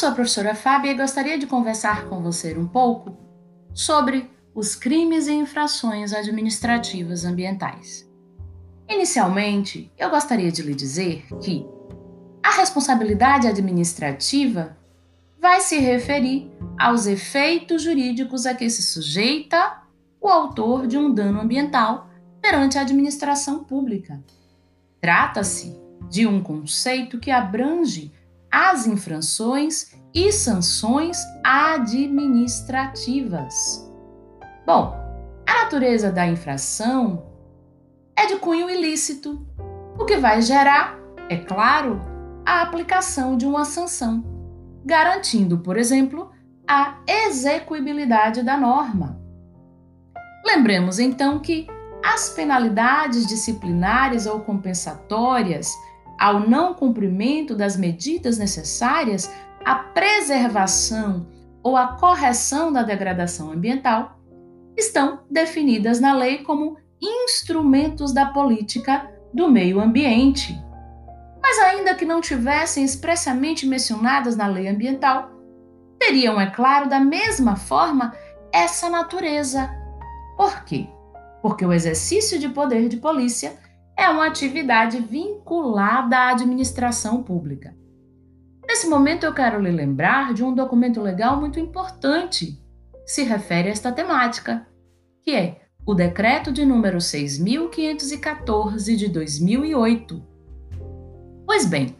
[0.00, 3.18] sou a professora Fábia e gostaria de conversar com você um pouco
[3.74, 8.10] sobre os crimes e infrações administrativas ambientais.
[8.88, 11.66] Inicialmente, eu gostaria de lhe dizer que
[12.42, 14.74] a responsabilidade administrativa
[15.38, 19.82] vai se referir aos efeitos jurídicos a que se sujeita
[20.18, 22.08] o autor de um dano ambiental
[22.40, 24.18] perante a administração pública.
[24.98, 25.78] Trata-se
[26.08, 28.14] de um conceito que abrange
[28.50, 33.54] as infrações e sanções administrativas.
[34.66, 34.94] Bom,
[35.46, 37.26] a natureza da infração
[38.16, 39.46] é de cunho ilícito,
[39.98, 42.00] o que vai gerar, é claro,
[42.44, 44.24] a aplicação de uma sanção,
[44.84, 46.30] garantindo, por exemplo,
[46.66, 49.20] a execuibilidade da norma.
[50.44, 51.68] Lembremos então que
[52.04, 55.70] as penalidades disciplinares ou compensatórias
[56.20, 59.32] ao não cumprimento das medidas necessárias
[59.64, 61.26] à preservação
[61.62, 64.20] ou à correção da degradação ambiental
[64.76, 70.54] estão definidas na lei como instrumentos da política do meio ambiente.
[71.42, 75.30] Mas, ainda que não tivessem expressamente mencionadas na lei ambiental,
[75.98, 78.12] teriam, é claro, da mesma forma
[78.52, 79.70] essa natureza.
[80.36, 80.86] Por quê?
[81.40, 83.58] Porque o exercício de poder de polícia
[84.00, 87.76] é uma atividade vinculada à administração pública.
[88.66, 92.58] Nesse momento, eu quero lhe lembrar de um documento legal muito importante
[93.04, 94.66] que se refere a esta temática,
[95.22, 100.24] que é o Decreto de número 6.514 de 2008.
[101.44, 101.94] Pois bem,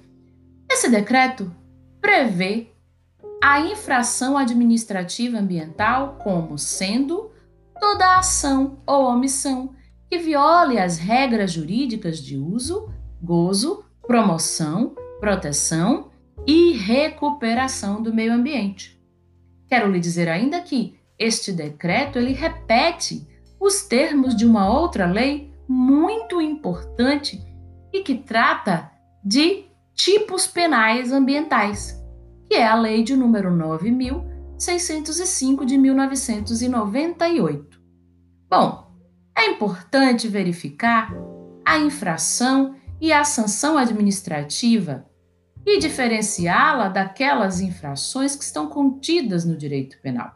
[0.71, 1.55] esse decreto
[2.01, 2.73] prevê
[3.43, 7.31] a infração administrativa ambiental como sendo
[7.79, 9.75] toda ação ou omissão
[10.11, 16.11] que viole as regras jurídicas de uso, gozo, promoção, proteção
[16.45, 19.01] e recuperação do meio ambiente.
[19.69, 23.25] Quero lhe dizer ainda que este decreto ele repete
[23.61, 27.41] os termos de uma outra lei muito importante
[27.93, 28.91] e que trata
[29.23, 32.03] de tipos penais ambientais,
[32.49, 37.81] que é a lei de número 9605 de 1998.
[38.49, 38.90] Bom,
[39.41, 41.11] é importante verificar
[41.65, 45.07] a infração e a sanção administrativa
[45.65, 50.35] e diferenciá-la daquelas infrações que estão contidas no direito penal.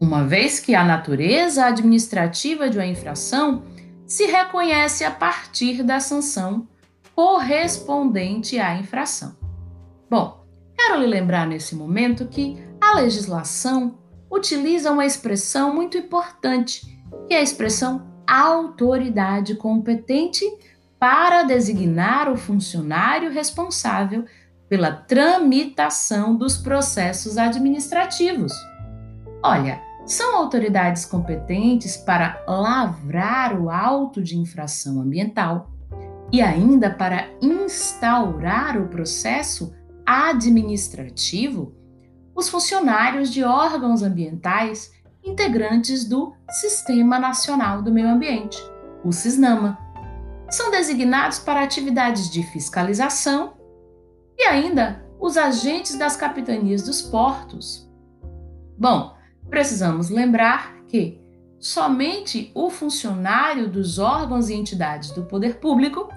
[0.00, 3.62] Uma vez que a natureza administrativa de uma infração
[4.06, 6.66] se reconhece a partir da sanção
[7.14, 9.36] correspondente à infração.
[10.10, 10.44] Bom,
[10.76, 13.98] quero lhe lembrar nesse momento que a legislação
[14.28, 16.93] utiliza uma expressão muito importante
[17.26, 20.44] que é a expressão autoridade competente
[20.98, 24.24] para designar o funcionário responsável
[24.68, 28.52] pela tramitação dos processos administrativos.
[29.42, 35.70] Olha, são autoridades competentes para lavrar o auto de infração ambiental
[36.32, 39.74] e ainda para instaurar o processo
[40.06, 41.74] administrativo
[42.34, 44.92] os funcionários de órgãos ambientais
[45.24, 48.62] integrantes do Sistema Nacional do Meio Ambiente,
[49.02, 49.78] o SISNAMA.
[50.50, 53.54] São designados para atividades de fiscalização
[54.38, 57.90] e ainda os agentes das capitanias dos portos.
[58.78, 59.16] Bom,
[59.48, 61.20] precisamos lembrar que
[61.58, 66.08] somente o funcionário dos órgãos e entidades do poder público,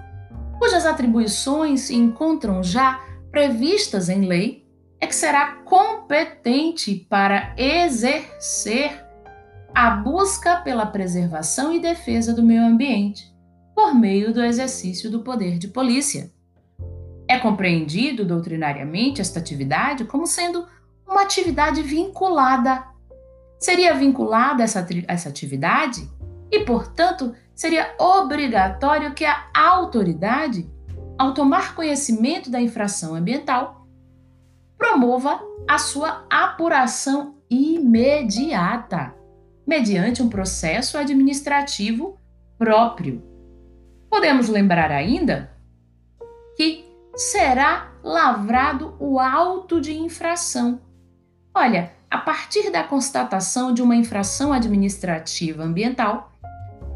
[0.58, 4.67] cujas atribuições se encontram já previstas em lei,
[5.00, 9.04] é que será competente para exercer
[9.74, 13.32] a busca pela preservação e defesa do meio ambiente
[13.74, 16.32] por meio do exercício do poder de polícia.
[17.28, 20.66] É compreendido doutrinariamente esta atividade como sendo
[21.06, 22.84] uma atividade vinculada.
[23.60, 26.10] Seria vinculada essa, essa atividade
[26.50, 30.68] e, portanto, seria obrigatório que a autoridade,
[31.16, 33.77] ao tomar conhecimento da infração ambiental,
[34.78, 39.14] promova a sua apuração imediata,
[39.66, 42.16] mediante um processo administrativo
[42.56, 43.22] próprio.
[44.08, 45.50] Podemos lembrar ainda
[46.56, 50.80] que será lavrado o auto de infração.
[51.54, 56.32] Olha, a partir da constatação de uma infração administrativa ambiental,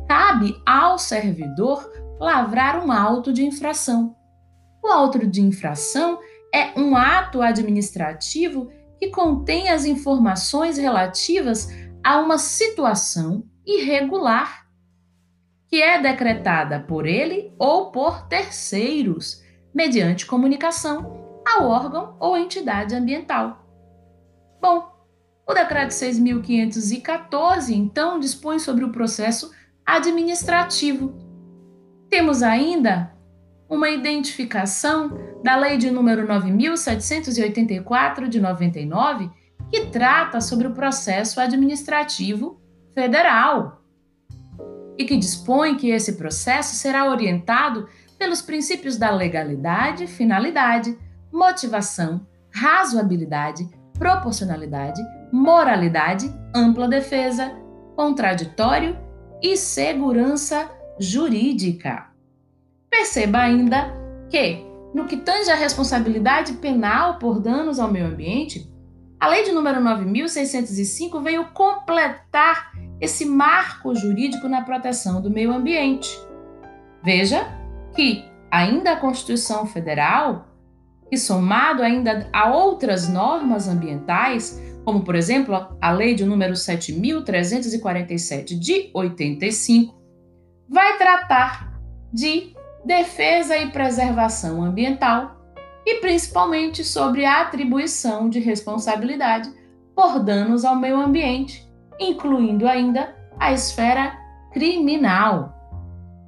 [0.08, 4.16] cabe ao servidor lavrar um auto de infração.
[4.82, 6.18] O auto de infração
[6.54, 11.68] é um ato administrativo que contém as informações relativas
[12.04, 14.62] a uma situação irregular
[15.72, 19.42] que é decretada por ele ou por terceiros,
[19.74, 23.66] mediante comunicação ao órgão ou entidade ambiental.
[24.60, 24.92] Bom,
[25.48, 29.50] o decreto 6514 então dispõe sobre o processo
[29.84, 31.14] administrativo.
[32.10, 33.10] Temos ainda
[33.72, 39.30] uma identificação da Lei de número 9784 de 99,
[39.70, 42.60] que trata sobre o processo administrativo
[42.94, 43.80] federal
[44.98, 47.88] e que dispõe que esse processo será orientado
[48.18, 50.98] pelos princípios da legalidade, finalidade,
[51.32, 53.66] motivação, razoabilidade,
[53.98, 55.00] proporcionalidade,
[55.32, 57.56] moralidade, ampla defesa,
[57.96, 58.98] contraditório
[59.40, 60.70] e segurança
[61.00, 62.11] jurídica.
[62.92, 63.90] Perceba ainda
[64.28, 68.70] que, no que tange à responsabilidade penal por danos ao meio ambiente,
[69.18, 76.10] a lei de número 9605 veio completar esse marco jurídico na proteção do meio ambiente.
[77.02, 77.46] Veja
[77.96, 80.46] que ainda a Constituição Federal,
[81.08, 88.54] que somado ainda a outras normas ambientais, como por exemplo a lei de número 7347
[88.54, 89.94] de 85,
[90.68, 91.72] vai tratar
[92.12, 95.36] de defesa e preservação ambiental
[95.86, 99.50] e principalmente sobre a atribuição de responsabilidade
[99.94, 101.68] por danos ao meio ambiente,
[101.98, 104.16] incluindo ainda a esfera
[104.52, 105.54] criminal.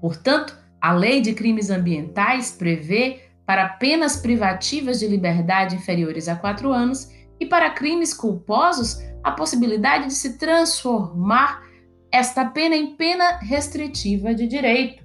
[0.01, 6.73] Portanto, a Lei de Crimes Ambientais prevê para penas privativas de liberdade inferiores a quatro
[6.73, 11.63] anos e para crimes culposos a possibilidade de se transformar
[12.11, 15.04] esta pena em pena restritiva de direito.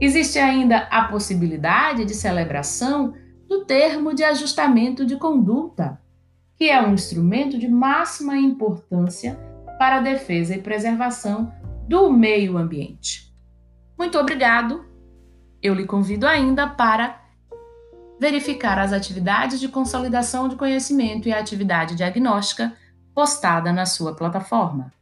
[0.00, 3.14] Existe ainda a possibilidade de celebração
[3.46, 6.00] do termo de ajustamento de conduta,
[6.56, 9.38] que é um instrumento de máxima importância
[9.78, 11.52] para a defesa e preservação
[11.86, 13.34] do meio ambiente.
[13.98, 14.84] Muito obrigado.
[15.62, 17.20] Eu lhe convido ainda para
[18.18, 22.74] verificar as atividades de consolidação de conhecimento e a atividade diagnóstica
[23.14, 24.92] postada na sua plataforma.